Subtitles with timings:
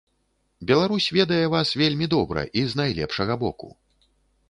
[0.71, 3.75] Беларусь ведае вас вельмі добра і з найлепшага боку.